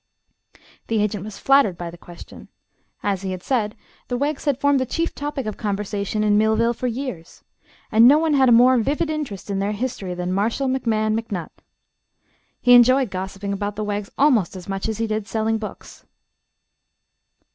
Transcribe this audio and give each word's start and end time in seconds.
The 0.87 0.99
agent 0.99 1.23
was 1.23 1.37
flattered 1.37 1.77
by 1.77 1.91
the 1.91 1.95
question. 1.97 2.47
As 3.03 3.21
he 3.21 3.29
had 3.29 3.43
said, 3.43 3.75
the 4.07 4.17
Weggs 4.17 4.45
had 4.45 4.59
formed 4.59 4.79
the 4.79 4.85
chief 4.87 5.13
topic 5.13 5.45
of 5.45 5.57
conversation 5.57 6.23
in 6.23 6.39
Millville 6.39 6.73
for 6.73 6.87
years, 6.87 7.43
and 7.91 8.07
no 8.07 8.17
one 8.17 8.33
had 8.33 8.49
a 8.49 8.51
more 8.51 8.75
vivid 8.79 9.11
interest 9.11 9.51
in 9.51 9.59
their 9.59 9.73
history 9.73 10.15
than 10.15 10.33
Marshall 10.33 10.67
McMahon 10.69 11.15
McNutt. 11.19 11.51
He 12.59 12.73
enjoyed 12.73 13.11
gossiping 13.11 13.53
about 13.53 13.75
the 13.75 13.85
Weggs 13.85 14.09
almost 14.17 14.55
as 14.55 14.67
much 14.67 14.89
as 14.89 14.97
he 14.97 15.05
did 15.05 15.27
selling 15.27 15.59
books. 15.59 16.03